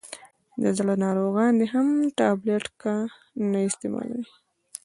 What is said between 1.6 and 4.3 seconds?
هم ټابلیټ کا نه استعمالوي.